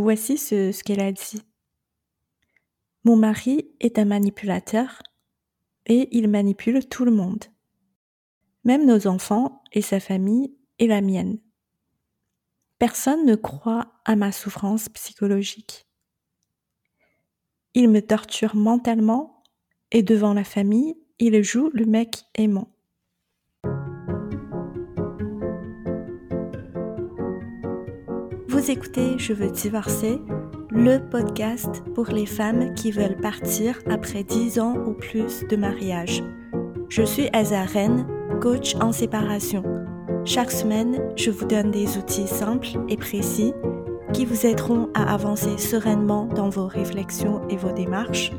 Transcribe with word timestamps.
Voici 0.00 0.38
ce, 0.38 0.82
qu'elle 0.82 1.02
a 1.02 1.12
dit. 1.12 1.42
Mon 3.04 3.16
mari 3.16 3.70
est 3.80 3.98
un 3.98 4.06
manipulateur 4.06 5.02
et 5.84 6.08
il 6.16 6.26
manipule 6.26 6.88
tout 6.88 7.04
le 7.04 7.10
monde, 7.10 7.44
même 8.64 8.86
nos 8.86 9.06
enfants 9.06 9.62
et 9.72 9.82
sa 9.82 10.00
famille 10.00 10.56
et 10.78 10.86
la 10.86 11.02
mienne. 11.02 11.38
Personne 12.78 13.26
ne 13.26 13.34
croit 13.34 13.92
à 14.06 14.16
ma 14.16 14.32
souffrance 14.32 14.88
psychologique. 14.88 15.86
Il 17.74 17.90
me 17.90 18.00
torture 18.00 18.56
mentalement 18.56 19.42
et 19.90 20.02
devant 20.02 20.32
la 20.32 20.44
famille, 20.44 20.96
il 21.18 21.42
joue 21.44 21.68
le 21.74 21.84
mec 21.84 22.24
aimant. 22.36 22.74
Vous 28.60 28.70
écoutez 28.70 29.18
Je 29.18 29.32
veux 29.32 29.50
divorcer, 29.50 30.20
le 30.68 30.98
podcast 30.98 31.82
pour 31.94 32.08
les 32.08 32.26
femmes 32.26 32.74
qui 32.74 32.92
veulent 32.92 33.16
partir 33.16 33.78
après 33.88 34.22
10 34.22 34.60
ans 34.60 34.74
ou 34.86 34.92
plus 34.92 35.46
de 35.48 35.56
mariage. 35.56 36.22
Je 36.90 37.02
suis 37.02 37.30
Azaren, 37.32 38.06
coach 38.42 38.74
en 38.74 38.92
séparation. 38.92 39.64
Chaque 40.26 40.50
semaine, 40.50 41.00
je 41.16 41.30
vous 41.30 41.46
donne 41.46 41.70
des 41.70 41.96
outils 41.96 42.28
simples 42.28 42.68
et 42.90 42.98
précis 42.98 43.54
qui 44.12 44.26
vous 44.26 44.44
aideront 44.44 44.90
à 44.92 45.10
avancer 45.10 45.56
sereinement 45.56 46.26
dans 46.26 46.50
vos 46.50 46.66
réflexions 46.66 47.40
et 47.48 47.56
vos 47.56 47.72
démarches 47.72 48.30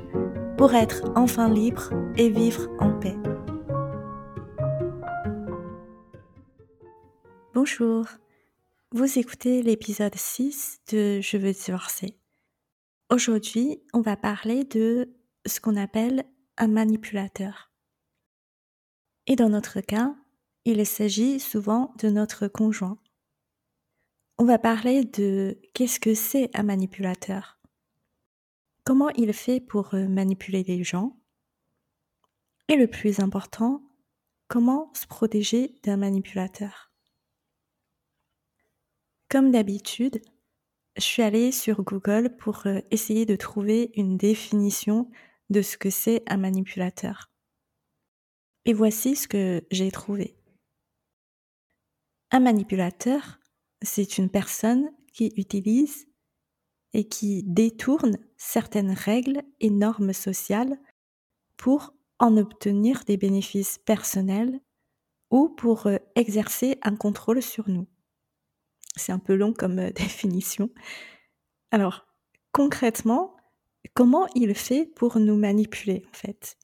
pour 0.56 0.76
être 0.76 1.02
enfin 1.16 1.50
libre 1.50 1.90
et 2.16 2.30
vivre 2.30 2.70
en 2.80 2.92
paix. 2.92 3.18
Bonjour, 7.56 8.06
vous 8.92 9.20
écoutez 9.20 9.62
l'épisode 9.62 10.16
6 10.16 10.82
de 10.92 11.22
Je 11.22 11.38
veux 11.38 11.54
divorcer. 11.54 12.18
Aujourd'hui, 13.10 13.82
on 13.94 14.02
va 14.02 14.18
parler 14.18 14.64
de 14.64 15.14
ce 15.46 15.60
qu'on 15.60 15.76
appelle 15.76 16.26
un 16.58 16.68
manipulateur. 16.68 17.72
Et 19.28 19.36
dans 19.36 19.50
notre 19.50 19.82
cas, 19.82 20.16
il 20.66 20.86
s'agit 20.86 21.40
souvent 21.40 21.94
de 22.00 22.10
notre 22.10 22.48
conjoint. 22.48 23.00
On 24.38 24.46
va 24.46 24.60
parler 24.60 25.06
de 25.06 25.60
qu'est-ce 25.74 26.00
que 26.00 26.14
c'est 26.14 26.50
un 26.54 26.64
manipulateur 26.64 27.62
comment 28.84 29.10
il 29.10 29.34
fait 29.34 29.60
pour 29.60 29.94
euh, 29.94 30.08
manipuler 30.08 30.64
les 30.64 30.84
gens 30.84 31.18
et 32.68 32.76
le 32.76 32.88
plus 32.88 33.20
important, 33.20 33.84
comment 34.48 34.92
se 34.94 35.06
protéger 35.06 35.76
d'un 35.84 35.98
manipulateur. 35.98 36.91
Comme 39.32 39.50
d'habitude, 39.50 40.22
je 40.98 41.02
suis 41.04 41.22
allée 41.22 41.54
sur 41.54 41.84
Google 41.84 42.36
pour 42.36 42.64
euh, 42.68 42.82
essayer 42.92 43.26
de 43.26 43.38
trouver 43.38 43.92
une 43.96 44.18
définition 44.18 45.10
de 45.50 45.62
ce 45.62 45.78
que 45.78 45.90
c'est 45.90 46.22
un 46.28 46.36
manipulateur. 46.36 47.32
Et 48.66 48.74
voici 48.74 49.16
ce 49.16 49.30
que 49.30 49.64
j'ai 49.72 49.90
trouvé. 49.90 50.36
Un 52.32 52.42
manipulateur, 52.42 53.40
c'est 53.82 54.18
une 54.18 54.30
personne 54.30 54.92
qui 55.14 55.32
utilise 55.38 56.08
et 56.92 57.08
qui 57.08 57.44
détourne 57.44 58.18
certaines 58.36 58.92
règles 58.92 59.44
et 59.62 59.70
normes 59.70 60.12
sociales 60.12 60.78
pour 61.56 61.94
en 62.20 62.36
obtenir 62.36 63.06
des 63.06 63.16
bénéfices 63.16 63.78
personnels 63.78 64.60
ou 65.30 65.48
pour 65.48 65.88
euh, 65.88 66.00
exercer 66.16 66.80
un 66.82 66.98
contrôle 66.98 67.42
sur 67.42 67.70
nous. 67.70 67.88
C'est 68.96 69.12
un 69.12 69.20
peu 69.20 69.36
long 69.36 69.54
comme 69.54 69.80
euh, 69.80 69.92
définition. 69.96 70.70
Alors, 71.72 72.06
concrètement, 72.52 73.36
comment 73.94 74.28
il 74.36 74.54
fait 74.56 74.86
pour 74.86 75.20
nous 75.20 75.38
manipuler 75.38 76.04
en 76.10 76.18
fait? 76.18 76.58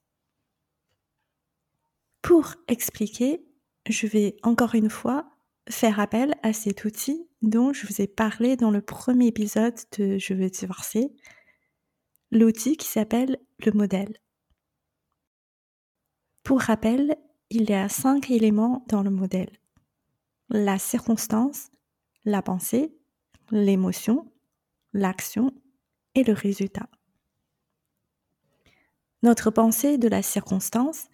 Pour 2.21 2.55
expliquer, 2.67 3.45
je 3.87 4.07
vais 4.07 4.35
encore 4.43 4.75
une 4.75 4.89
fois 4.89 5.29
faire 5.69 5.99
appel 5.99 6.35
à 6.43 6.53
cet 6.53 6.85
outil 6.85 7.27
dont 7.41 7.73
je 7.73 7.87
vous 7.87 8.01
ai 8.01 8.07
parlé 8.07 8.55
dans 8.55 8.71
le 8.71 8.81
premier 8.81 9.27
épisode 9.27 9.77
de 9.97 10.17
Je 10.17 10.33
veux 10.33 10.49
divorcer, 10.49 11.13
l'outil 12.31 12.77
qui 12.77 12.87
s'appelle 12.87 13.37
le 13.65 13.71
modèle. 13.71 14.17
Pour 16.43 16.61
rappel, 16.61 17.17
il 17.49 17.69
y 17.69 17.73
a 17.73 17.89
cinq 17.89 18.31
éléments 18.31 18.85
dans 18.87 19.03
le 19.03 19.09
modèle. 19.09 19.51
La 20.49 20.79
circonstance, 20.79 21.69
la 22.27 22.41
pensée, 22.41 22.93
l'émotion, 23.51 24.29
l'action 24.91 25.53
et 26.13 26.25
le 26.25 26.33
résultat. 26.33 26.89
Notre 29.23 29.49
pensée 29.49 29.97
de 29.97 30.09
la 30.09 30.21
circonstance 30.21 31.07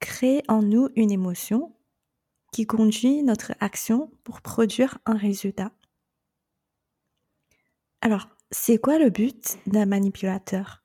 crée 0.00 0.42
en 0.48 0.62
nous 0.62 0.88
une 0.96 1.10
émotion 1.10 1.76
qui 2.50 2.64
conduit 2.64 3.22
notre 3.22 3.52
action 3.60 4.10
pour 4.24 4.40
produire 4.40 4.98
un 5.04 5.18
résultat. 5.18 5.70
Alors, 8.00 8.28
c'est 8.50 8.78
quoi 8.78 8.98
le 8.98 9.10
but 9.10 9.58
d'un 9.66 9.84
manipulateur? 9.84 10.82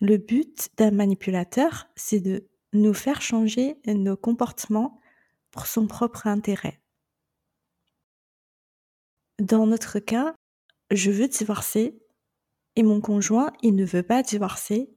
Le 0.00 0.16
but 0.16 0.70
d'un 0.78 0.90
manipulateur, 0.90 1.86
c'est 1.96 2.20
de 2.20 2.48
nous 2.72 2.94
faire 2.94 3.20
changer 3.20 3.78
nos 3.86 4.16
comportements 4.16 4.98
pour 5.50 5.66
son 5.66 5.86
propre 5.86 6.26
intérêt. 6.26 6.81
Dans 9.42 9.66
notre 9.66 9.98
cas, 9.98 10.34
je 10.90 11.10
veux 11.10 11.28
divorcer 11.28 11.98
et 12.76 12.82
mon 12.82 13.00
conjoint, 13.00 13.52
il 13.62 13.74
ne 13.74 13.84
veut 13.84 14.02
pas 14.02 14.22
divorcer. 14.22 14.88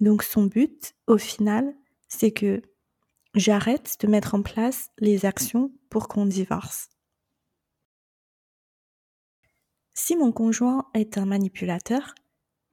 Donc 0.00 0.22
son 0.22 0.44
but, 0.44 0.92
au 1.06 1.16
final, 1.16 1.74
c'est 2.08 2.32
que 2.32 2.62
J'arrête 3.34 3.96
de 4.00 4.08
mettre 4.08 4.34
en 4.34 4.42
place 4.42 4.90
les 4.98 5.24
actions 5.24 5.70
pour 5.88 6.08
qu'on 6.08 6.26
divorce. 6.26 6.88
Si 9.94 10.16
mon 10.16 10.32
conjoint 10.32 10.90
est 10.94 11.16
un 11.16 11.26
manipulateur, 11.26 12.16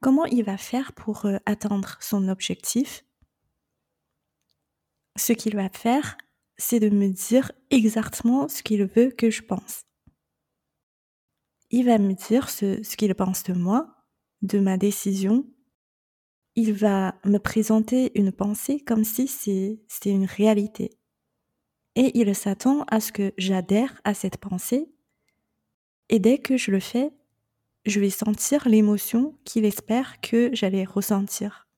comment 0.00 0.24
il 0.24 0.42
va 0.42 0.56
faire 0.56 0.94
pour 0.94 1.26
euh, 1.26 1.36
atteindre 1.46 1.96
son 2.00 2.26
objectif? 2.28 3.04
Ce 5.16 5.32
qu'il 5.32 5.54
va 5.54 5.68
faire, 5.68 6.18
c'est 6.56 6.80
de 6.80 6.88
me 6.88 7.08
dire 7.08 7.52
exactement 7.70 8.48
ce 8.48 8.64
qu'il 8.64 8.84
veut 8.84 9.12
que 9.12 9.30
je 9.30 9.42
pense. 9.42 9.87
Il 11.70 11.84
va 11.84 11.98
me 11.98 12.14
dire 12.14 12.48
ce, 12.48 12.80
qu'il 12.96 13.14
pense 13.14 13.42
de 13.42 13.52
moi, 13.52 13.94
de 14.42 14.58
ma 14.58 14.76
décision, 14.76 15.44
il 16.54 16.72
va 16.72 17.14
me 17.24 17.38
présenter 17.38 18.10
une 18.18 18.32
pensée 18.32 18.80
comme 18.80 19.04
si 19.04 19.28
c'était 19.28 20.10
une 20.10 20.24
réalité. 20.24 20.90
Et 21.94 22.18
il 22.18 22.34
s'attend 22.34 22.84
à 22.84 23.00
ce 23.00 23.12
que 23.12 23.32
j'adhère 23.36 24.00
à 24.04 24.14
cette 24.14 24.38
pensée. 24.38 24.90
Et 26.08 26.18
dès 26.18 26.38
que 26.38 26.56
je 26.56 26.70
le 26.70 26.80
fais, 26.80 27.12
je 27.84 28.00
vais 28.00 28.10
sentir 28.10 28.68
l'émotion 28.68 29.38
qu'il 29.44 29.64
espère 29.64 30.20
que 30.20 30.50
j'allais 30.52 30.84
ressentir. 30.84 31.68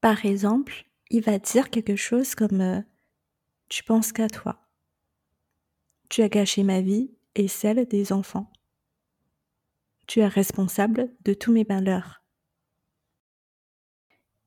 Par 0.00 0.24
exemple, 0.24 0.84
il 1.10 1.22
va 1.22 1.38
dire 1.38 1.70
quelque 1.70 1.96
chose 1.96 2.34
comme 2.34 2.60
euh, 2.60 2.80
Tu 3.68 3.84
penses 3.84 4.12
qu'à 4.12 4.28
toi. 4.28 4.58
Tu 6.08 6.22
as 6.22 6.28
gâché 6.28 6.62
ma 6.62 6.80
vie 6.80 7.14
et 7.34 7.48
celle 7.48 7.86
des 7.86 8.12
enfants. 8.12 8.50
Tu 10.06 10.20
es 10.20 10.26
responsable 10.26 11.10
de 11.24 11.34
tous 11.34 11.52
mes 11.52 11.64
malheurs 11.68 12.24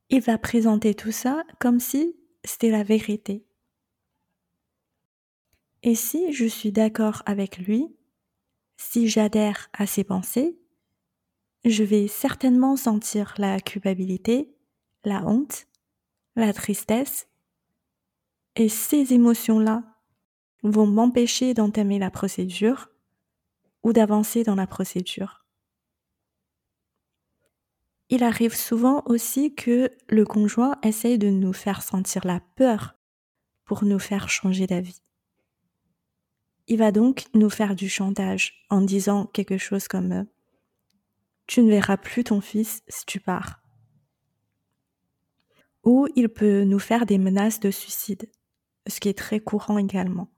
il 0.09 0.22
va 0.22 0.38
présenter 0.38 0.96
tout 0.96 1.12
ça 1.12 1.44
comme 1.59 1.80
si 1.80 2.16
c'était 2.44 2.72
la 2.72 2.84
vérité. 2.84 3.46
Et 5.84 5.96
si 5.96 6.31
je 6.31 6.46
suis 6.46 6.72
d'accord 6.72 7.24
avec 7.25 7.58
lui, 7.58 7.96
si 8.78 9.08
j'adhère 9.08 9.69
à 9.74 9.86
ses 9.86 10.04
pensées, 10.04 10.57
je 11.66 11.84
vais 11.84 12.07
certainement 12.07 12.78
sentir 12.78 13.34
la 13.38 13.60
culpabilité, 13.60 14.56
la 15.04 15.25
honte, 15.25 15.68
la 16.36 16.54
tristesse, 16.54 17.28
et 18.56 18.69
ces 18.69 19.13
émotions-là 19.13 19.84
vont 20.63 20.88
m'empêcher 20.88 21.54
d'entamer 21.54 22.00
la 22.00 22.12
procédure 22.12 22.89
ou 23.83 23.94
d'avancer 23.94 24.44
dans 24.44 24.56
la 24.56 24.68
procédure. 24.68 25.45
Il 28.09 28.24
arrive 28.24 28.56
souvent 28.56 29.04
aussi 29.06 29.54
que 29.54 29.92
le 30.07 30.25
conjoint 30.25 30.77
essaye 30.81 31.18
de 31.18 31.30
nous 31.30 31.54
faire 31.54 31.83
sentir 31.83 32.25
la 32.25 32.39
peur 32.56 32.95
pour 33.65 33.83
nous 33.83 34.00
faire 34.00 34.30
changer 34.30 34.65
d'avis. 34.65 35.01
Il 36.68 36.77
va 36.77 36.92
donc 36.92 37.25
nous 37.33 37.50
faire 37.50 37.75
du 37.75 37.89
chantage 37.89 38.65
en 38.69 38.81
disant 38.81 39.25
quelque 39.25 39.57
chose 39.57 39.88
comme⁇ 39.88 40.10
Tu 41.48 41.62
ne 41.62 41.69
verras 41.69 41.98
plus 41.98 42.24
ton 42.24 42.39
fils 42.39 42.81
si 42.88 43.06
tu 43.06 43.19
pars⁇ 43.19 43.62
Ou 45.83 46.07
il 46.15 46.30
peut 46.30 46.63
nous 46.63 46.80
faire 46.80 47.06
des 47.06 47.18
menaces 47.18 47.60
de 47.60 47.71
suicide, 47.71 48.30
ce 48.88 49.01
qui 49.01 49.10
est 49.10 49.18
très 49.18 49.42
courant 49.42 49.77
également. 49.77 50.30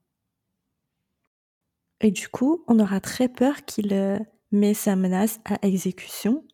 Et 2.01 2.12
du 2.12 2.30
coup, 2.30 2.63
on 2.68 2.80
aura 2.80 3.00
très 3.00 3.28
peur 3.28 3.66
qu'il 3.66 3.94
euh, 3.94 4.19
met 4.51 4.74
sa 4.74 4.96
menace 4.96 5.40
à 5.46 5.60
exécution. 5.66 6.46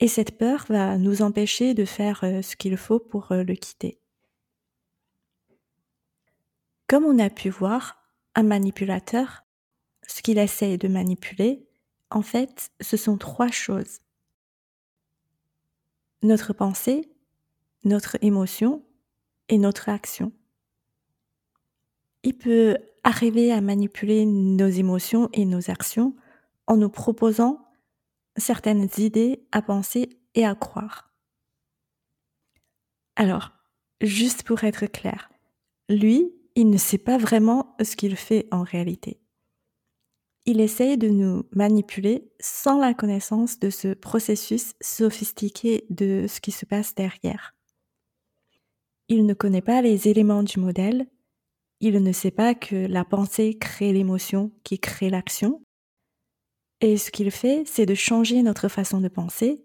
Et 0.00 0.08
cette 0.08 0.38
peur 0.38 0.66
va 0.68 0.98
nous 0.98 1.22
empêcher 1.22 1.74
de 1.74 1.84
faire 1.84 2.24
euh, 2.24 2.42
ce 2.42 2.56
qu'il 2.56 2.76
faut 2.76 2.98
pour 2.98 3.32
euh, 3.32 3.44
le 3.44 3.54
quitter. 3.54 3.98
Comme 6.86 7.04
on 7.04 7.18
a 7.18 7.30
pu 7.30 7.50
voir, 7.50 8.02
un 8.34 8.44
manipulateur, 8.44 9.44
ce 10.06 10.22
qu'il 10.22 10.38
essaye 10.38 10.78
de 10.78 10.88
manipuler, 10.88 11.66
en 12.10 12.22
fait, 12.22 12.70
ce 12.80 12.96
sont 12.96 13.18
trois 13.18 13.50
choses. 13.50 14.00
Notre 16.22 16.52
pensée, 16.52 17.10
notre 17.84 18.16
émotion 18.22 18.84
et 19.48 19.58
notre 19.58 19.88
action. 19.88 20.32
Il 22.22 22.36
peut 22.36 22.76
arriver 23.06 23.52
à 23.52 23.60
manipuler 23.60 24.26
nos 24.26 24.66
émotions 24.66 25.30
et 25.32 25.44
nos 25.44 25.70
actions 25.70 26.16
en 26.66 26.76
nous 26.76 26.90
proposant 26.90 27.64
certaines 28.36 28.88
idées 28.98 29.46
à 29.52 29.62
penser 29.62 30.18
et 30.34 30.44
à 30.44 30.56
croire. 30.56 31.14
Alors, 33.14 33.52
juste 34.00 34.42
pour 34.42 34.64
être 34.64 34.86
clair, 34.86 35.30
lui, 35.88 36.32
il 36.56 36.68
ne 36.68 36.76
sait 36.76 36.98
pas 36.98 37.16
vraiment 37.16 37.76
ce 37.80 37.94
qu'il 37.94 38.16
fait 38.16 38.48
en 38.50 38.64
réalité. 38.64 39.20
Il 40.44 40.60
essaye 40.60 40.98
de 40.98 41.08
nous 41.08 41.44
manipuler 41.52 42.28
sans 42.40 42.76
la 42.76 42.92
connaissance 42.92 43.60
de 43.60 43.70
ce 43.70 43.94
processus 43.94 44.74
sophistiqué 44.80 45.86
de 45.90 46.26
ce 46.28 46.40
qui 46.40 46.50
se 46.50 46.66
passe 46.66 46.96
derrière. 46.96 47.54
Il 49.08 49.26
ne 49.26 49.34
connaît 49.34 49.62
pas 49.62 49.80
les 49.80 50.08
éléments 50.08 50.42
du 50.42 50.58
modèle 50.58 51.06
il 51.80 52.02
ne 52.02 52.12
sait 52.12 52.30
pas 52.30 52.54
que 52.54 52.74
la 52.74 53.04
pensée 53.04 53.58
crée 53.58 53.92
l'émotion 53.92 54.52
qui 54.64 54.78
crée 54.78 55.10
l'action. 55.10 55.62
Et 56.80 56.96
ce 56.96 57.10
qu'il 57.10 57.30
fait, 57.30 57.64
c'est 57.66 57.86
de 57.86 57.94
changer 57.94 58.42
notre 58.42 58.68
façon 58.68 59.00
de 59.00 59.08
penser 59.08 59.64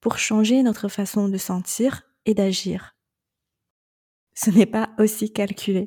pour 0.00 0.18
changer 0.18 0.62
notre 0.62 0.88
façon 0.88 1.28
de 1.28 1.36
sentir 1.36 2.02
et 2.26 2.34
d'agir. 2.34 2.96
Ce 4.34 4.50
n'est 4.50 4.66
pas 4.66 4.90
aussi 4.98 5.32
calculé. 5.32 5.86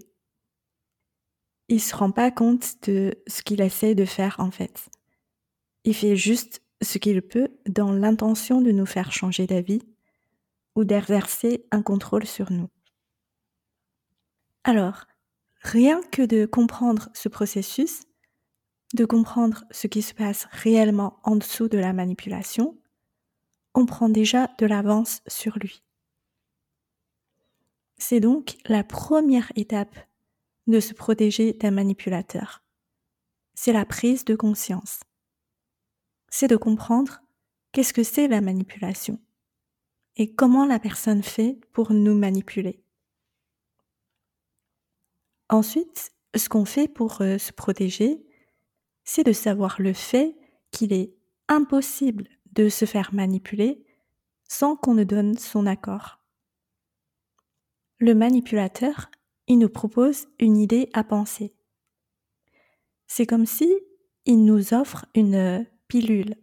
Il 1.67 1.79
se 1.79 1.95
rend 1.95 2.11
pas 2.11 2.31
compte 2.31 2.83
de 2.87 3.13
ce 3.27 3.43
qu'il 3.43 3.61
essaie 3.61 3.93
de 3.93 4.05
faire 4.05 4.35
en 4.39 4.49
fait. 4.49 4.89
Il 5.83 5.93
fait 5.95 6.15
juste 6.15 6.61
ce 6.81 6.97
qu'il 6.97 7.21
peut 7.21 7.49
dans 7.67 7.91
l'intention 7.91 8.61
de 8.61 8.71
nous 8.71 8.87
faire 8.87 9.11
changer 9.11 9.45
d'avis 9.45 9.83
ou 10.75 10.83
d'exercer 10.83 11.65
un 11.71 11.81
contrôle 11.81 12.25
sur 12.25 12.51
nous. 12.51 12.69
Alors, 14.63 15.05
Rien 15.61 16.01
que 16.11 16.21
de 16.21 16.45
comprendre 16.45 17.09
ce 17.13 17.29
processus, 17.29 18.01
de 18.93 19.05
comprendre 19.05 19.65
ce 19.71 19.87
qui 19.87 20.01
se 20.01 20.13
passe 20.13 20.47
réellement 20.51 21.19
en 21.23 21.35
dessous 21.35 21.67
de 21.67 21.77
la 21.77 21.93
manipulation, 21.93 22.77
on 23.75 23.85
prend 23.85 24.09
déjà 24.09 24.49
de 24.57 24.65
l'avance 24.65 25.21
sur 25.27 25.57
lui. 25.59 25.83
C'est 27.97 28.19
donc 28.19 28.57
la 28.65 28.83
première 28.83 29.51
étape 29.55 29.95
de 30.67 30.79
se 30.79 30.93
protéger 30.93 31.53
d'un 31.53 31.71
manipulateur. 31.71 32.63
C'est 33.53 33.73
la 33.73 33.85
prise 33.85 34.23
de 34.23 34.35
conscience. 34.35 35.01
C'est 36.29 36.47
de 36.47 36.55
comprendre 36.55 37.19
qu'est-ce 37.71 37.93
que 37.93 38.03
c'est 38.03 38.27
la 38.27 38.41
manipulation 38.41 39.19
et 40.15 40.33
comment 40.33 40.65
la 40.65 40.79
personne 40.79 41.23
fait 41.23 41.59
pour 41.71 41.91
nous 41.91 42.15
manipuler. 42.15 42.83
Ensuite, 45.49 46.11
ce 46.35 46.47
qu'on 46.47 46.65
fait 46.65 46.87
pour 46.87 47.21
euh, 47.21 47.37
se 47.37 47.51
protéger, 47.51 48.23
c'est 49.03 49.23
de 49.23 49.33
savoir 49.33 49.81
le 49.81 49.93
fait 49.93 50.35
qu'il 50.71 50.93
est 50.93 51.15
impossible 51.47 52.27
de 52.51 52.69
se 52.69 52.85
faire 52.85 53.13
manipuler 53.13 53.83
sans 54.47 54.75
qu'on 54.75 54.93
ne 54.93 55.03
donne 55.03 55.37
son 55.37 55.65
accord. 55.65 56.19
Le 57.97 58.13
manipulateur, 58.13 59.09
il 59.47 59.57
nous 59.57 59.69
propose 59.69 60.27
une 60.39 60.57
idée 60.57 60.89
à 60.93 61.03
penser. 61.03 61.55
C'est 63.07 63.25
comme 63.25 63.47
si 63.47 63.73
il 64.25 64.45
nous 64.45 64.73
offre 64.73 65.05
une 65.15 65.35
euh, 65.35 65.63
pilule. 65.87 66.35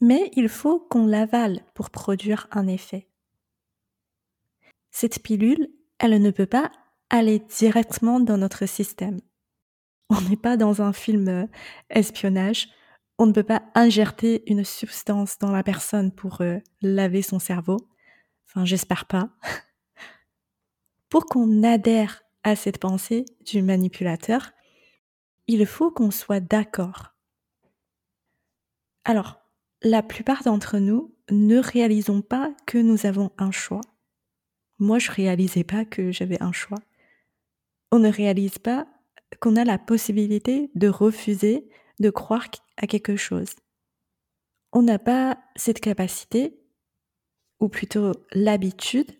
Mais 0.00 0.30
il 0.34 0.50
faut 0.50 0.78
qu'on 0.78 1.06
l'avale 1.06 1.64
pour 1.74 1.88
produire 1.88 2.46
un 2.50 2.66
effet. 2.66 3.08
Cette 4.90 5.22
pilule, 5.22 5.70
elle 5.98 6.20
ne 6.20 6.30
peut 6.30 6.46
pas 6.46 6.70
aller 7.14 7.38
directement 7.38 8.18
dans 8.18 8.36
notre 8.36 8.66
système. 8.66 9.20
On 10.10 10.20
n'est 10.22 10.36
pas 10.36 10.56
dans 10.56 10.82
un 10.82 10.92
film 10.92 11.28
euh, 11.28 11.46
espionnage. 11.88 12.68
On 13.18 13.26
ne 13.26 13.32
peut 13.32 13.44
pas 13.44 13.62
injecter 13.76 14.42
une 14.50 14.64
substance 14.64 15.38
dans 15.38 15.52
la 15.52 15.62
personne 15.62 16.10
pour 16.10 16.40
euh, 16.40 16.58
laver 16.82 17.22
son 17.22 17.38
cerveau. 17.38 17.76
Enfin, 18.48 18.64
j'espère 18.64 19.04
pas. 19.04 19.30
pour 21.08 21.26
qu'on 21.26 21.62
adhère 21.62 22.22
à 22.42 22.56
cette 22.56 22.78
pensée 22.78 23.24
du 23.46 23.62
manipulateur, 23.62 24.50
il 25.46 25.66
faut 25.66 25.92
qu'on 25.92 26.10
soit 26.10 26.40
d'accord. 26.40 27.14
Alors, 29.04 29.40
la 29.82 30.02
plupart 30.02 30.42
d'entre 30.42 30.78
nous 30.78 31.14
ne 31.30 31.58
réalisons 31.58 32.22
pas 32.22 32.52
que 32.66 32.78
nous 32.78 33.06
avons 33.06 33.30
un 33.38 33.52
choix. 33.52 33.82
Moi, 34.80 34.98
je 34.98 35.12
réalisais 35.12 35.64
pas 35.64 35.84
que 35.84 36.10
j'avais 36.10 36.42
un 36.42 36.52
choix 36.52 36.80
on 37.94 38.00
ne 38.00 38.10
réalise 38.10 38.58
pas 38.58 38.88
qu'on 39.40 39.54
a 39.54 39.62
la 39.62 39.78
possibilité 39.78 40.68
de 40.74 40.88
refuser 40.88 41.68
de 42.00 42.10
croire 42.10 42.48
à 42.76 42.88
quelque 42.88 43.14
chose. 43.14 43.54
On 44.72 44.82
n'a 44.82 44.98
pas 44.98 45.38
cette 45.54 45.78
capacité, 45.78 46.58
ou 47.60 47.68
plutôt 47.68 48.10
l'habitude, 48.32 49.12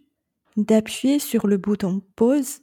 d'appuyer 0.56 1.20
sur 1.20 1.46
le 1.46 1.56
bouton 1.56 2.02
pause, 2.16 2.62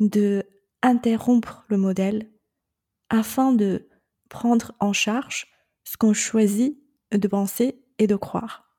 de 0.00 0.42
interrompre 0.82 1.64
le 1.68 1.76
modèle 1.76 2.28
afin 3.08 3.52
de 3.52 3.88
prendre 4.30 4.72
en 4.80 4.92
charge 4.92 5.46
ce 5.84 5.96
qu'on 5.96 6.12
choisit 6.12 6.76
de 7.12 7.28
penser 7.28 7.80
et 7.98 8.08
de 8.08 8.16
croire. 8.16 8.76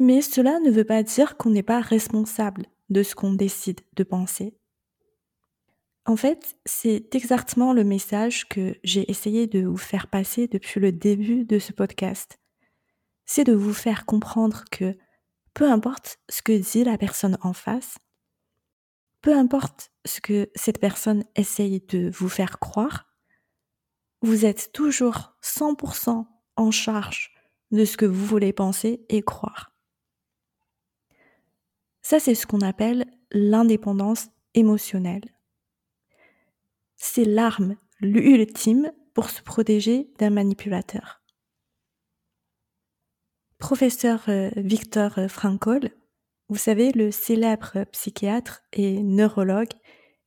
Mais 0.00 0.20
cela 0.20 0.58
ne 0.58 0.72
veut 0.72 0.84
pas 0.84 1.04
dire 1.04 1.36
qu'on 1.36 1.50
n'est 1.50 1.62
pas 1.62 1.80
responsable 1.80 2.66
de 2.88 3.02
ce 3.02 3.14
qu'on 3.14 3.32
décide 3.32 3.80
de 3.94 4.04
penser. 4.04 4.58
En 6.06 6.16
fait, 6.16 6.56
c'est 6.64 7.14
exactement 7.14 7.74
le 7.74 7.84
message 7.84 8.48
que 8.48 8.76
j'ai 8.82 9.10
essayé 9.10 9.46
de 9.46 9.66
vous 9.66 9.76
faire 9.76 10.06
passer 10.06 10.48
depuis 10.48 10.80
le 10.80 10.90
début 10.90 11.44
de 11.44 11.58
ce 11.58 11.72
podcast. 11.72 12.38
C'est 13.26 13.44
de 13.44 13.52
vous 13.52 13.74
faire 13.74 14.06
comprendre 14.06 14.64
que 14.70 14.96
peu 15.52 15.70
importe 15.70 16.18
ce 16.30 16.40
que 16.40 16.52
dit 16.52 16.84
la 16.84 16.96
personne 16.96 17.36
en 17.42 17.52
face, 17.52 17.98
peu 19.20 19.36
importe 19.36 19.90
ce 20.06 20.20
que 20.20 20.50
cette 20.54 20.80
personne 20.80 21.24
essaye 21.36 21.80
de 21.80 22.10
vous 22.14 22.28
faire 22.30 22.58
croire, 22.58 23.06
vous 24.22 24.46
êtes 24.46 24.72
toujours 24.72 25.36
100% 25.42 26.26
en 26.56 26.70
charge 26.70 27.34
de 27.70 27.84
ce 27.84 27.96
que 27.96 28.06
vous 28.06 28.24
voulez 28.24 28.52
penser 28.52 29.04
et 29.08 29.22
croire. 29.22 29.77
Ça, 32.08 32.18
c'est 32.18 32.34
ce 32.34 32.46
qu'on 32.46 32.62
appelle 32.62 33.04
l'indépendance 33.32 34.28
émotionnelle. 34.54 35.30
C'est 36.96 37.26
l'arme 37.26 37.76
ultime 38.00 38.90
pour 39.12 39.28
se 39.28 39.42
protéger 39.42 40.08
d'un 40.18 40.30
manipulateur. 40.30 41.20
Professeur 43.58 44.24
euh, 44.30 44.48
Victor 44.56 45.20
Frankl, 45.28 45.90
vous 46.48 46.56
savez, 46.56 46.92
le 46.92 47.10
célèbre 47.10 47.84
psychiatre 47.92 48.62
et 48.72 49.02
neurologue 49.02 49.74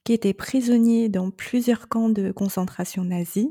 qui 0.03 0.13
était 0.13 0.35
prisonnier 0.35 1.09
dans 1.09 1.31
plusieurs 1.31 1.89
camps 1.89 2.09
de 2.09 2.31
concentration 2.31 3.03
nazis, 3.03 3.49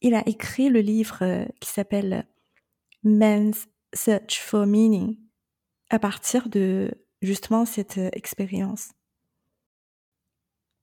il 0.00 0.14
a 0.14 0.26
écrit 0.26 0.70
le 0.70 0.80
livre 0.80 1.18
euh, 1.20 1.44
qui 1.60 1.68
s'appelle 1.68 2.26
Man's 3.02 3.66
Search 3.92 4.40
for 4.40 4.64
Meaning, 4.64 5.18
à 5.94 6.00
partir 6.00 6.48
de 6.48 6.90
justement 7.22 7.64
cette 7.64 7.98
euh, 7.98 8.10
expérience. 8.12 8.90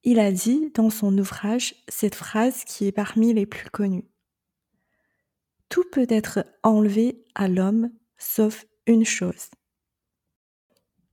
Il 0.03 0.19
a 0.19 0.31
dit 0.31 0.71
dans 0.73 0.89
son 0.89 1.15
ouvrage 1.17 1.75
cette 1.89 2.15
phrase 2.15 2.63
qui 2.63 2.87
est 2.87 2.93
parmi 2.93 3.33
les 3.33 3.45
plus 3.45 3.69
connues. 3.69 4.09
Tout 5.69 5.83
peut 5.91 6.07
être 6.09 6.45
enlevé 6.63 7.23
à 7.35 7.47
l'homme 7.47 7.91
sauf 8.17 8.65
une 8.87 9.05
chose. 9.05 9.51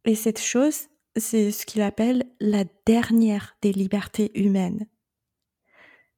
Et 0.05 0.15
cette 0.15 0.41
chose, 0.41 0.87
c'est 1.17 1.51
ce 1.51 1.67
qu'il 1.67 1.83
appelle 1.83 2.25
la 2.41 2.65
dernière 2.87 3.57
des 3.63 3.73
libertés 3.73 4.31
humaines. 4.41 4.87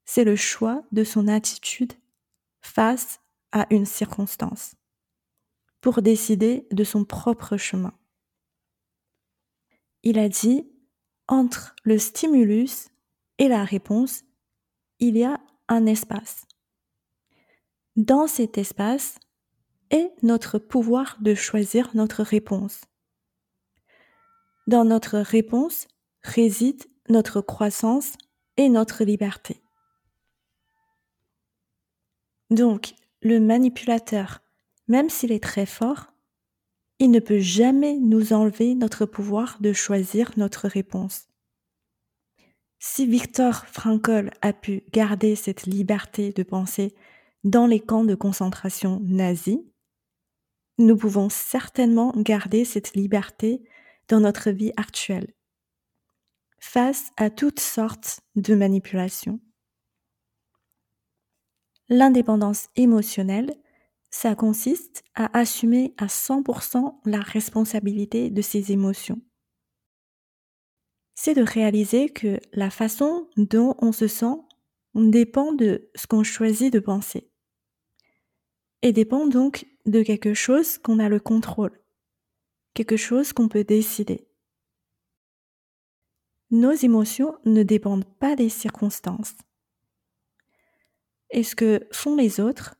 C'est 0.04 0.24
le 0.24 0.36
choix 0.36 0.84
de 0.92 1.02
son 1.02 1.28
attitude 1.28 1.94
face 2.60 3.20
à 3.52 3.66
une 3.70 3.86
circonstance 3.86 4.74
pour 5.80 6.02
décider 6.02 6.66
de 6.70 6.84
son 6.84 7.04
propre 7.04 7.56
chemin. 7.56 7.92
Il 10.02 10.18
a 10.18 10.28
dit 10.28 10.66
entre 11.28 11.74
le 11.84 11.98
stimulus 11.98 12.88
et 13.38 13.48
la 13.48 13.64
réponse, 13.64 14.22
il 14.98 15.16
y 15.16 15.24
a 15.24 15.40
un 15.68 15.86
espace. 15.86 16.46
Dans 17.96 18.26
cet 18.26 18.58
espace 18.58 19.18
est 19.90 20.12
notre 20.22 20.58
pouvoir 20.58 21.16
de 21.20 21.34
choisir 21.34 21.90
notre 21.94 22.22
réponse. 22.22 22.82
Dans 24.66 24.84
notre 24.84 25.18
réponse 25.18 25.88
réside 26.22 26.84
notre 27.08 27.40
croissance 27.40 28.12
et 28.56 28.68
notre 28.68 29.04
liberté. 29.04 29.62
Donc, 32.50 32.94
le 33.22 33.38
manipulateur, 33.38 34.42
même 34.90 35.08
s'il 35.08 35.30
est 35.30 35.42
très 35.42 35.66
fort, 35.66 36.12
il 36.98 37.12
ne 37.12 37.20
peut 37.20 37.38
jamais 37.38 37.94
nous 37.94 38.32
enlever 38.32 38.74
notre 38.74 39.06
pouvoir 39.06 39.56
de 39.60 39.72
choisir 39.72 40.32
notre 40.36 40.66
réponse. 40.66 41.28
Si 42.80 43.06
Victor 43.06 43.66
Frankl 43.66 44.30
a 44.42 44.52
pu 44.52 44.82
garder 44.92 45.36
cette 45.36 45.62
liberté 45.62 46.32
de 46.32 46.42
penser 46.42 46.92
dans 47.44 47.66
les 47.66 47.78
camps 47.78 48.04
de 48.04 48.16
concentration 48.16 48.98
nazis, 49.04 49.60
nous 50.78 50.96
pouvons 50.96 51.28
certainement 51.28 52.12
garder 52.16 52.64
cette 52.64 52.94
liberté 52.94 53.62
dans 54.08 54.20
notre 54.20 54.50
vie 54.50 54.72
actuelle, 54.76 55.32
face 56.58 57.12
à 57.16 57.30
toutes 57.30 57.60
sortes 57.60 58.22
de 58.34 58.56
manipulations. 58.56 59.38
L'indépendance 61.88 62.68
émotionnelle, 62.74 63.54
ça 64.10 64.34
consiste 64.34 65.02
à 65.14 65.38
assumer 65.38 65.94
à 65.98 66.06
100% 66.06 67.00
la 67.04 67.20
responsabilité 67.20 68.30
de 68.30 68.42
ses 68.42 68.72
émotions. 68.72 69.20
C'est 71.14 71.34
de 71.34 71.42
réaliser 71.42 72.08
que 72.08 72.40
la 72.52 72.70
façon 72.70 73.28
dont 73.36 73.76
on 73.78 73.92
se 73.92 74.06
sent 74.06 74.36
dépend 74.94 75.52
de 75.52 75.90
ce 75.94 76.06
qu'on 76.06 76.24
choisit 76.24 76.72
de 76.72 76.80
penser 76.80 77.30
et 78.82 78.92
dépend 78.92 79.26
donc 79.26 79.66
de 79.86 80.02
quelque 80.02 80.34
chose 80.34 80.78
qu'on 80.78 80.98
a 80.98 81.08
le 81.08 81.20
contrôle 81.20 81.80
quelque 82.74 82.96
chose 82.96 83.32
qu'on 83.32 83.48
peut 83.48 83.64
décider. 83.64 84.26
Nos 86.50 86.72
émotions 86.72 87.36
ne 87.44 87.62
dépendent 87.62 88.08
pas 88.18 88.36
des 88.36 88.48
circonstances. 88.48 89.36
Et 91.30 91.42
ce 91.42 91.54
que 91.54 91.86
font 91.92 92.16
les 92.16 92.40
autres, 92.40 92.74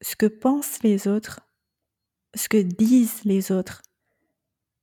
ce 0.00 0.16
que 0.16 0.26
pensent 0.26 0.82
les 0.82 1.08
autres, 1.08 1.40
ce 2.34 2.48
que 2.48 2.58
disent 2.58 3.24
les 3.24 3.52
autres, 3.52 3.82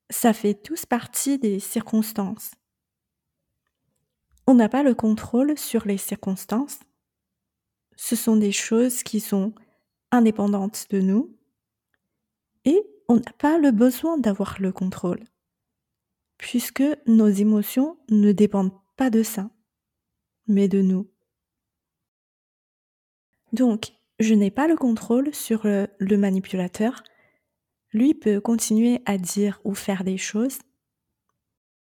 ça 0.10 0.34
fait 0.34 0.54
tous 0.54 0.86
partie 0.86 1.38
des 1.38 1.60
circonstances. 1.60 2.52
On 4.46 4.54
n'a 4.54 4.70
pas 4.70 4.84
le 4.84 4.96
contrôle 4.96 5.58
sur 5.58 5.86
les 5.86 5.98
circonstances. 5.98 6.80
Ce 7.98 8.16
sont 8.16 8.38
des 8.38 8.52
choses 8.52 9.04
qui 9.04 9.20
sont 9.20 9.54
indépendantes 10.12 10.88
de 10.90 11.02
nous 11.02 11.36
et 12.64 12.82
on 13.10 13.16
n'a 13.16 13.34
pas 13.38 13.58
le 13.58 13.72
besoin 13.72 14.18
d'avoir 14.18 14.62
le 14.62 14.72
contrôle, 14.72 15.24
puisque 16.38 16.84
nos 17.06 17.28
émotions 17.28 17.98
ne 18.10 18.32
dépendent 18.32 18.78
pas 18.96 19.10
de 19.10 19.24
ça, 19.24 19.50
mais 20.48 20.68
de 20.68 20.82
nous. 20.82 21.10
Donc, 23.54 23.97
je 24.20 24.34
n'ai 24.34 24.52
pas 24.52 24.68
le 24.68 24.76
contrôle 24.76 25.34
sur 25.34 25.66
le, 25.66 26.18
manipulateur. 26.18 27.04
Lui 27.94 28.14
peut 28.14 28.42
continuer 28.42 29.02
à 29.06 29.18
dire 29.18 29.62
ou 29.64 29.74
faire 29.74 30.04
des 30.04 30.18
choses, 30.18 30.60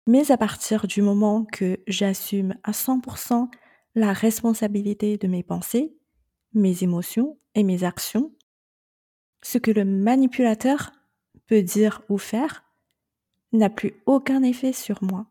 mais 0.08 0.32
à 0.32 0.38
partir 0.38 0.88
du 0.88 1.02
moment 1.02 1.46
que 1.46 1.80
j'assume 1.88 2.56
à 2.64 2.72
100% 2.72 3.50
la 3.96 4.14
responsabilité 4.14 5.18
de 5.18 5.28
mes 5.28 5.44
pensées, 5.44 5.96
mes 6.54 6.84
émotions 6.84 7.38
et 7.56 7.64
mes 7.64 7.84
actions, 7.84 8.32
ce 9.42 9.58
que 9.58 9.72
le 9.72 9.86
manipulateur 9.86 10.92
peut 11.48 11.62
dire 11.62 12.02
ou 12.08 12.18
faire 12.18 12.64
n'a 13.52 13.70
plus 13.70 13.94
aucun 14.06 14.44
effet 14.44 14.74
sur 14.74 15.04
moi. 15.04 15.28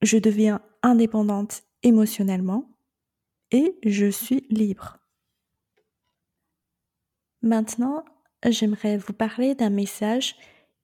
Je 0.00 0.16
deviens 0.16 0.62
indépendante 0.82 1.62
émotionnellement 1.82 2.71
et 3.52 3.78
je 3.84 4.10
suis 4.10 4.44
libre. 4.50 4.98
Maintenant, 7.42 8.04
j'aimerais 8.44 8.96
vous 8.96 9.12
parler 9.12 9.54
d'un 9.54 9.70
message 9.70 10.34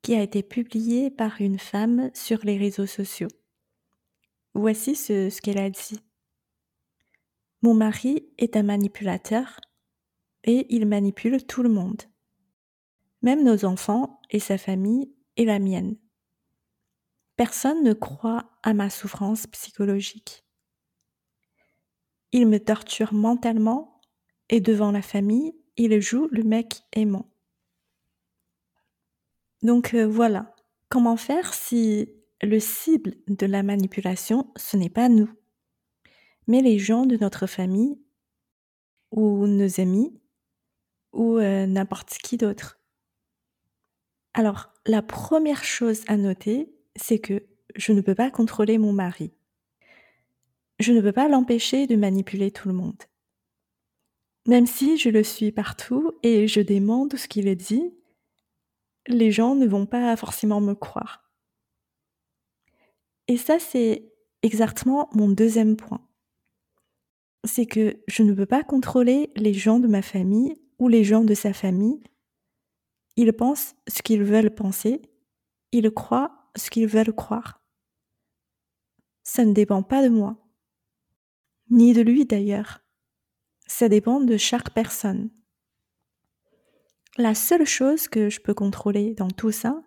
qui 0.03 0.15
a 0.15 0.23
été 0.23 0.45
publié 0.45 1.11
par 1.11 1.41
une 1.41 1.59
femme 1.59 2.11
sur 2.15 2.39
les 2.45 2.57
réseaux 2.57 2.87
sociaux. 2.87 3.29
Voici 4.55 4.95
ce, 4.95 5.41
qu'elle 5.41 5.59
a 5.59 5.71
dit. 5.71 6.01
Mon 7.63 7.75
mari 7.75 8.29
est 8.39 8.57
un 8.57 8.63
manipulateur 8.63 9.61
et 10.45 10.67
il 10.71 10.87
manipule 10.87 11.45
tout 11.45 11.65
le 11.65 11.69
monde 11.69 12.03
même 13.23 13.45
nos 13.45 13.65
enfants 13.65 14.21
et 14.31 14.41
sa 14.41 14.59
famille 14.59 15.13
et 15.37 15.45
la 15.45 15.59
mienne. 15.59 15.97
Personne 17.37 17.83
ne 17.85 17.93
croit 17.93 18.51
à 18.63 18.75
ma 18.75 18.91
souffrance 18.91 19.47
psychologique. 19.47 20.45
Il 22.33 22.47
me 22.47 22.59
torture 22.59 23.13
mentalement 23.13 24.01
et 24.49 24.61
devant 24.61 24.91
la 24.91 25.03
famille, 25.03 25.55
il 25.77 26.01
joue 26.01 26.29
le 26.31 26.43
mec 26.43 26.83
aimant. 26.93 27.31
Donc 29.63 29.95
euh, 29.95 30.07
voilà, 30.07 30.55
comment 30.89 31.17
faire 31.17 31.55
si 31.55 32.11
le 32.43 32.61
cible 32.61 33.15
de 33.27 33.47
la 33.47 33.63
manipulation, 33.63 34.53
ce 34.57 34.77
n'est 34.77 34.91
pas 34.91 35.09
nous, 35.09 35.31
mais 36.47 36.63
les 36.63 36.79
gens 36.79 37.07
de 37.07 37.17
notre 37.17 37.47
famille 37.47 37.99
ou 39.11 39.47
nos 39.47 39.81
amis 39.81 40.21
ou 41.13 41.39
euh, 41.39 41.67
n'importe 41.67 42.11
qui 42.11 42.37
d'autre? 42.37 42.79
Alors, 44.35 44.73
la 44.87 45.03
première 45.03 45.65
chose 45.65 46.03
à 46.07 46.17
noter, 46.17 46.73
c'est 46.95 47.19
que 47.19 47.45
je 47.75 47.93
ne 47.93 48.01
peux 48.01 48.15
pas 48.15 48.31
contrôler 48.31 48.79
mon 48.79 48.93
mari. 48.93 49.33
Je 50.79 50.93
ne 50.93 51.01
peux 51.01 51.13
pas 51.13 51.29
l'empêcher 51.29 51.87
de 51.87 51.97
manipuler 51.97 52.51
tout 52.51 52.69
le 52.69 52.75
monde. 52.75 53.03
Même 54.47 54.67
si 54.67 54.97
je 54.97 55.11
le 55.11 55.23
suis 55.23 55.53
partout 55.53 56.13
et 56.23 56.49
je 56.49 56.61
demande 56.61 57.17
ce 57.17 57.29
qu'il 57.29 57.55
dit, 57.57 57.93
les 59.07 59.31
gens 59.31 59.55
ne 59.55 59.67
vont 59.67 59.87
pas 59.87 60.17
forcément 60.17 60.61
me 60.61 60.75
croire. 60.75 61.31
Et 63.27 63.37
ça, 63.37 63.59
c'est 63.59 64.13
exactement 64.43 65.11
mon 65.13 65.29
deuxième 65.29 65.77
point. 65.77 66.07
C'est 67.45 67.67
que 67.67 68.03
je 68.07 68.23
ne 68.23 68.33
peux 68.33 68.47
pas 68.47 68.63
contrôler 68.63 69.31
les 69.37 69.55
gens 69.55 69.81
de 69.81 69.89
ma 69.89 70.03
famille 70.03 70.55
ou 70.79 70.89
les 70.89 71.05
gens 71.05 71.25
de 71.25 71.35
sa 71.35 71.53
famille 71.53 72.01
ils 73.19 73.33
pensent 73.33 73.75
ce 73.89 74.01
qu'ils 74.01 74.23
veulent 74.23 74.55
penser, 74.55 75.03
ils 75.73 75.91
croient 75.91 76.49
ce 76.55 76.71
qu'ils 76.71 76.87
veulent 76.87 77.13
croire. 77.13 77.61
Ça 79.25 79.45
ne 79.45 79.53
dépend 79.53 79.83
pas 79.83 80.05
de 80.05 80.09
moi, 80.09 80.37
ni 81.71 81.93
de 81.93 82.03
lui 82.03 82.25
d'ailleurs. 82.25 82.81
Ça 83.67 83.89
dépend 83.89 84.21
de 84.21 84.37
chaque 84.37 84.71
personne. 84.71 85.31
La 87.17 87.35
seule 87.35 87.67
chose 87.67 88.09
que 88.09 88.31
je 88.31 88.41
peux 88.41 88.55
contrôler 88.55 89.15
dans 89.15 89.31
tout 89.31 89.51
ça, 89.51 89.83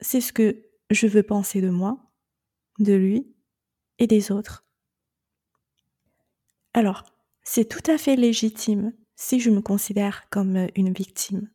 c'est 0.00 0.20
ce 0.20 0.32
que 0.32 0.64
je 0.90 1.06
veux 1.06 1.22
penser 1.22 1.60
de 1.60 1.70
moi, 1.70 1.98
de 2.78 2.94
lui 2.94 3.34
et 3.98 4.06
des 4.06 4.32
autres. 4.32 4.64
Alors, 6.74 7.04
c'est 7.44 7.68
tout 7.68 7.90
à 7.90 7.98
fait 7.98 8.16
légitime 8.16 8.92
si 9.14 9.40
je 9.40 9.50
me 9.50 9.60
considère 9.60 10.28
comme 10.30 10.68
une 10.74 10.92
victime. 10.92 11.50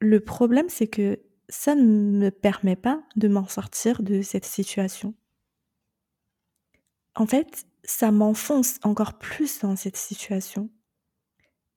Le 0.00 0.20
problème, 0.20 0.68
c'est 0.68 0.88
que 0.88 1.20
ça 1.48 1.74
ne 1.74 1.82
me 1.82 2.30
permet 2.30 2.76
pas 2.76 3.02
de 3.16 3.28
m'en 3.28 3.46
sortir 3.46 4.02
de 4.02 4.22
cette 4.22 4.46
situation. 4.46 5.14
En 7.14 7.26
fait, 7.26 7.66
ça 7.84 8.10
m'enfonce 8.10 8.78
encore 8.82 9.18
plus 9.18 9.60
dans 9.60 9.76
cette 9.76 9.96
situation. 9.96 10.70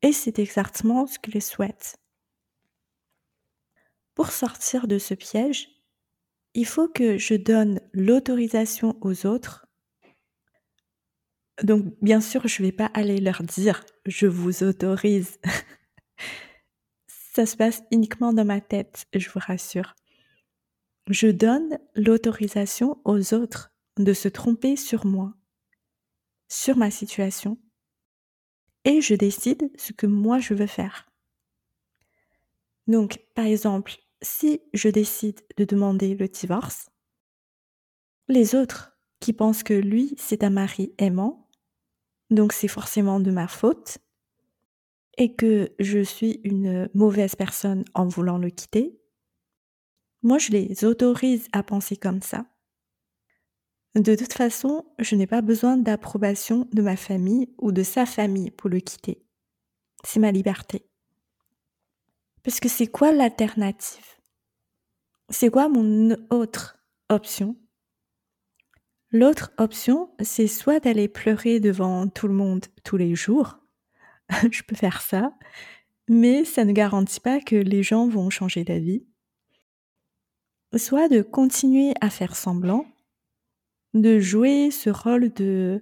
Et 0.01 0.11
c'est 0.13 0.39
exactement 0.39 1.07
ce 1.07 1.19
que 1.19 1.31
je 1.31 1.39
souhaite. 1.39 1.97
Pour 4.15 4.31
sortir 4.31 4.87
de 4.87 4.99
ce 4.99 5.13
piège, 5.13 5.69
il 6.53 6.65
faut 6.65 6.87
que 6.87 7.17
je 7.17 7.33
donne 7.33 7.79
l'autorisation 7.93 8.97
aux 9.01 9.25
autres. 9.25 9.65
Donc, 11.63 11.85
bien 12.01 12.21
sûr, 12.21 12.47
je 12.47 12.61
ne 12.61 12.67
vais 12.67 12.71
pas 12.71 12.91
aller 12.93 13.19
leur 13.19 13.41
dire 13.43 13.83
je 14.05 14.27
vous 14.27 14.63
autorise 14.63 15.39
ça 17.33 17.47
se 17.47 17.57
passe 17.57 17.81
uniquement 17.91 18.31
dans 18.31 18.45
ma 18.45 18.61
tête, 18.61 19.05
je 19.13 19.29
vous 19.29 19.39
rassure. 19.39 19.95
Je 21.09 21.27
donne 21.27 21.79
l'autorisation 21.95 23.01
aux 23.05 23.33
autres 23.33 23.72
de 23.97 24.13
se 24.13 24.27
tromper 24.27 24.75
sur 24.75 25.05
moi, 25.05 25.33
sur 26.47 26.77
ma 26.77 26.91
situation, 26.91 27.57
et 28.85 29.01
je 29.01 29.15
décide 29.15 29.71
ce 29.77 29.93
que 29.93 30.07
moi 30.07 30.39
je 30.39 30.53
veux 30.53 30.67
faire. 30.67 31.09
Donc, 32.87 33.19
par 33.33 33.45
exemple, 33.45 33.93
si 34.21 34.61
je 34.73 34.89
décide 34.89 35.41
de 35.57 35.63
demander 35.63 36.15
le 36.15 36.27
divorce, 36.27 36.89
les 38.27 38.55
autres 38.55 38.97
qui 39.19 39.33
pense 39.33 39.63
que 39.63 39.73
lui, 39.73 40.15
c'est 40.17 40.43
un 40.43 40.49
mari 40.49 40.93
aimant, 40.97 41.49
donc 42.29 42.51
c'est 42.51 42.67
forcément 42.67 43.19
de 43.19 43.31
ma 43.31 43.47
faute, 43.47 43.99
et 45.17 45.35
que 45.35 45.71
je 45.79 46.03
suis 46.03 46.41
une 46.43 46.89
mauvaise 46.93 47.35
personne 47.35 47.85
en 47.93 48.07
voulant 48.07 48.37
le 48.37 48.49
quitter, 48.49 48.99
moi 50.23 50.39
je 50.39 50.51
les 50.51 50.85
autorise 50.85 51.47
à 51.51 51.63
penser 51.63 51.95
comme 51.95 52.21
ça. 52.21 52.45
De 53.95 54.15
toute 54.15 54.33
façon, 54.33 54.85
je 54.97 55.15
n'ai 55.15 55.27
pas 55.27 55.41
besoin 55.41 55.77
d'approbation 55.77 56.67
de 56.73 56.81
ma 56.81 56.95
famille 56.95 57.53
ou 57.59 57.71
de 57.71 57.83
sa 57.83 58.07
famille 58.07 58.49
pour 58.49 58.69
le 58.69 58.79
quitter. 58.79 59.23
C'est 60.03 60.19
ma 60.19 60.31
liberté. 60.31 60.87
Parce 62.41 62.59
que 62.59 62.69
c'est 62.69 62.87
quoi 62.87 63.11
l'alternative? 63.11 64.05
C'est 65.29 65.49
quoi 65.49 65.69
mon 65.69 66.15
autre 66.31 66.77
option? 67.09 67.55
L'autre 69.11 69.51
option, 69.59 70.09
c'est 70.21 70.47
soit 70.47 70.79
d'aller 70.79 71.07
pleurer 71.07 71.59
devant 71.59 72.07
tout 72.07 72.27
le 72.27 72.33
monde 72.33 72.65
tous 72.83 72.97
les 72.97 73.13
jours. 73.13 73.59
je 74.51 74.63
peux 74.63 74.75
faire 74.75 75.03
ça, 75.03 75.37
mais 76.09 76.45
ça 76.45 76.65
ne 76.65 76.71
garantit 76.71 77.19
pas 77.19 77.39
que 77.39 77.55
les 77.55 77.83
gens 77.83 78.07
vont 78.07 78.31
changer 78.31 78.63
d'avis. 78.63 79.05
Soit 80.75 81.09
de 81.09 81.21
continuer 81.21 81.93
à 82.01 82.09
faire 82.09 82.35
semblant 82.35 82.87
de 83.93 84.19
jouer 84.19 84.71
ce 84.71 84.89
rôle 84.89 85.31
de 85.33 85.81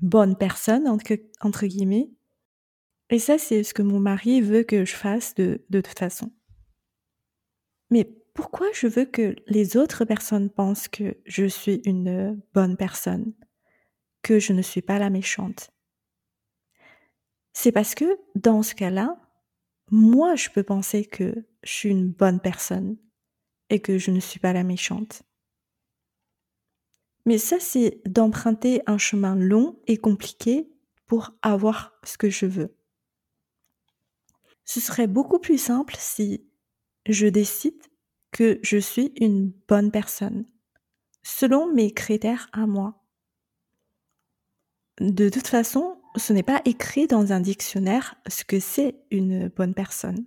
bonne 0.00 0.36
personne, 0.36 0.88
entre, 0.88 1.66
guillemets. 1.66 2.10
Et 3.10 3.18
ça, 3.18 3.38
c'est 3.38 3.62
ce 3.62 3.74
que 3.74 3.82
mon 3.82 3.98
mari 3.98 4.40
veut 4.40 4.62
que 4.62 4.84
je 4.84 4.94
fasse 4.94 5.34
de, 5.34 5.64
de 5.68 5.80
toute 5.80 5.98
façon. 5.98 6.32
Mais 7.90 8.04
pourquoi 8.34 8.68
je 8.72 8.86
veux 8.86 9.04
que 9.04 9.34
les 9.46 9.76
autres 9.76 10.04
personnes 10.04 10.48
pensent 10.48 10.88
que 10.88 11.16
je 11.26 11.46
suis 11.46 11.82
une 11.84 12.40
bonne 12.54 12.76
personne, 12.76 13.32
que 14.22 14.38
je 14.38 14.52
ne 14.52 14.62
suis 14.62 14.82
pas 14.82 14.98
la 14.98 15.10
méchante? 15.10 15.70
C'est 17.52 17.72
parce 17.72 17.94
que 17.94 18.18
dans 18.36 18.62
ce 18.62 18.74
cas-là, 18.74 19.20
moi, 19.90 20.36
je 20.36 20.50
peux 20.50 20.62
penser 20.62 21.04
que 21.04 21.34
je 21.64 21.72
suis 21.72 21.88
une 21.90 22.12
bonne 22.12 22.40
personne 22.40 22.96
et 23.70 23.80
que 23.80 23.98
je 23.98 24.12
ne 24.12 24.20
suis 24.20 24.38
pas 24.38 24.52
la 24.52 24.62
méchante. 24.62 25.24
Mais 27.26 27.38
ça, 27.38 27.60
c'est 27.60 28.00
d'emprunter 28.06 28.82
un 28.86 28.98
chemin 28.98 29.36
long 29.36 29.78
et 29.86 29.96
compliqué 29.96 30.70
pour 31.06 31.32
avoir 31.42 31.92
ce 32.04 32.16
que 32.16 32.30
je 32.30 32.46
veux. 32.46 32.74
Ce 34.64 34.80
serait 34.80 35.08
beaucoup 35.08 35.38
plus 35.38 35.58
simple 35.58 35.96
si 35.98 36.46
je 37.06 37.26
décide 37.26 37.82
que 38.30 38.60
je 38.62 38.78
suis 38.78 39.12
une 39.16 39.52
bonne 39.68 39.90
personne, 39.90 40.46
selon 41.22 41.72
mes 41.72 41.92
critères 41.92 42.48
à 42.52 42.66
moi. 42.66 43.02
De 45.00 45.28
toute 45.28 45.48
façon, 45.48 46.00
ce 46.16 46.32
n'est 46.32 46.42
pas 46.42 46.62
écrit 46.64 47.06
dans 47.06 47.32
un 47.32 47.40
dictionnaire 47.40 48.14
ce 48.28 48.44
que 48.44 48.60
c'est 48.60 48.96
une 49.10 49.48
bonne 49.48 49.74
personne. 49.74 50.26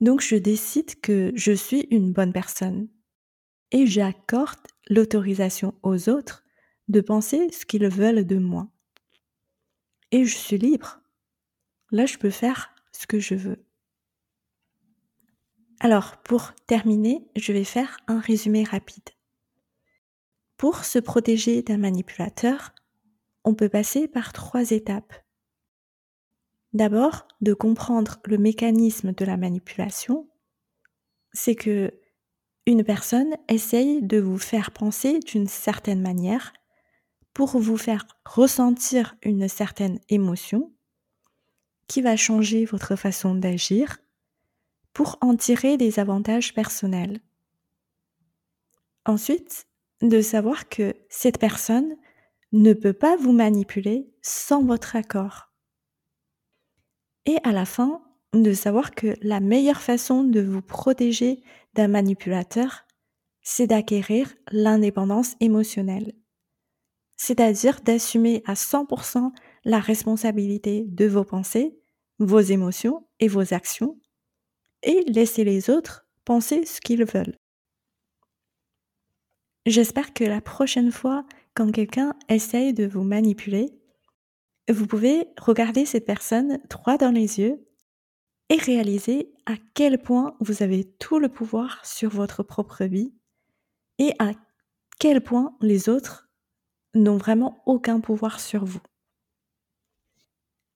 Donc 0.00 0.20
je 0.20 0.36
décide 0.36 1.00
que 1.00 1.32
je 1.34 1.52
suis 1.52 1.86
une 1.90 2.12
bonne 2.12 2.32
personne 2.32 2.88
et 3.70 3.86
j'accorde 3.86 4.58
l'autorisation 4.90 5.74
aux 5.82 6.10
autres 6.10 6.44
de 6.88 7.00
penser 7.00 7.50
ce 7.50 7.64
qu'ils 7.64 7.88
veulent 7.88 8.26
de 8.26 8.36
moi. 8.36 8.68
Et 10.10 10.24
je 10.24 10.36
suis 10.36 10.58
libre. 10.58 11.00
Là, 11.92 12.04
je 12.04 12.18
peux 12.18 12.30
faire 12.30 12.74
ce 12.92 13.06
que 13.06 13.20
je 13.20 13.34
veux. 13.34 13.64
Alors, 15.78 16.18
pour 16.18 16.52
terminer, 16.66 17.26
je 17.36 17.52
vais 17.52 17.64
faire 17.64 17.96
un 18.06 18.20
résumé 18.20 18.64
rapide. 18.64 19.08
Pour 20.58 20.84
se 20.84 20.98
protéger 20.98 21.62
d'un 21.62 21.78
manipulateur, 21.78 22.74
on 23.44 23.54
peut 23.54 23.70
passer 23.70 24.08
par 24.08 24.32
trois 24.32 24.72
étapes. 24.72 25.14
D'abord, 26.72 27.26
de 27.40 27.54
comprendre 27.54 28.20
le 28.26 28.36
mécanisme 28.36 29.12
de 29.12 29.24
la 29.24 29.36
manipulation. 29.36 30.28
C'est 31.32 31.54
que 31.54 31.99
une 32.70 32.84
personne 32.84 33.34
essaye 33.48 34.00
de 34.00 34.20
vous 34.20 34.38
faire 34.38 34.70
penser 34.70 35.18
d'une 35.18 35.48
certaine 35.48 36.00
manière 36.00 36.52
pour 37.34 37.58
vous 37.58 37.76
faire 37.76 38.06
ressentir 38.24 39.16
une 39.24 39.48
certaine 39.48 39.98
émotion 40.08 40.72
qui 41.88 42.00
va 42.00 42.16
changer 42.16 42.64
votre 42.66 42.94
façon 42.94 43.34
d'agir 43.34 43.98
pour 44.92 45.18
en 45.20 45.34
tirer 45.34 45.78
des 45.78 45.98
avantages 45.98 46.54
personnels. 46.54 47.18
Ensuite, 49.04 49.66
de 50.00 50.20
savoir 50.20 50.68
que 50.68 50.94
cette 51.08 51.38
personne 51.38 51.96
ne 52.52 52.72
peut 52.72 52.92
pas 52.92 53.16
vous 53.16 53.32
manipuler 53.32 54.12
sans 54.22 54.62
votre 54.62 54.94
accord. 54.94 55.50
Et 57.26 57.38
à 57.42 57.50
la 57.50 57.64
fin, 57.64 58.00
de 58.32 58.52
savoir 58.52 58.92
que 58.92 59.14
la 59.22 59.40
meilleure 59.40 59.80
façon 59.80 60.24
de 60.24 60.40
vous 60.40 60.62
protéger 60.62 61.42
d'un 61.74 61.88
manipulateur, 61.88 62.86
c'est 63.42 63.66
d'acquérir 63.66 64.32
l'indépendance 64.52 65.34
émotionnelle. 65.40 66.12
C'est-à-dire 67.16 67.80
d'assumer 67.80 68.42
à 68.46 68.54
100% 68.54 69.32
la 69.64 69.78
responsabilité 69.78 70.84
de 70.86 71.06
vos 71.06 71.24
pensées, 71.24 71.78
vos 72.18 72.40
émotions 72.40 73.06
et 73.18 73.28
vos 73.28 73.52
actions, 73.52 73.98
et 74.82 75.02
laisser 75.06 75.44
les 75.44 75.68
autres 75.68 76.06
penser 76.24 76.64
ce 76.64 76.80
qu'ils 76.80 77.04
veulent. 77.04 77.36
J'espère 79.66 80.14
que 80.14 80.24
la 80.24 80.40
prochaine 80.40 80.90
fois, 80.90 81.26
quand 81.54 81.70
quelqu'un 81.70 82.14
essaye 82.28 82.72
de 82.72 82.86
vous 82.86 83.02
manipuler, 83.02 83.66
vous 84.70 84.86
pouvez 84.86 85.28
regarder 85.38 85.84
cette 85.84 86.06
personne 86.06 86.60
droit 86.70 86.96
dans 86.96 87.10
les 87.10 87.40
yeux 87.40 87.66
et 88.50 88.56
réaliser 88.56 89.32
à 89.46 89.54
quel 89.74 89.98
point 89.98 90.36
vous 90.40 90.62
avez 90.62 90.84
tout 90.84 91.18
le 91.18 91.28
pouvoir 91.28 91.84
sur 91.86 92.10
votre 92.10 92.42
propre 92.42 92.84
vie 92.84 93.14
et 93.98 94.12
à 94.18 94.32
quel 94.98 95.22
point 95.22 95.56
les 95.62 95.88
autres 95.88 96.28
n'ont 96.94 97.16
vraiment 97.16 97.62
aucun 97.64 98.00
pouvoir 98.00 98.40
sur 98.40 98.64
vous. 98.64 98.82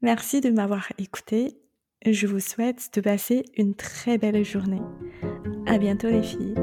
Merci 0.00 0.40
de 0.40 0.50
m'avoir 0.50 0.88
écouté. 0.98 1.60
Je 2.06 2.26
vous 2.26 2.40
souhaite 2.40 2.90
de 2.94 3.00
passer 3.00 3.44
une 3.56 3.74
très 3.74 4.18
belle 4.18 4.44
journée. 4.44 4.82
À 5.66 5.78
bientôt 5.78 6.08
les 6.08 6.22
filles. 6.22 6.54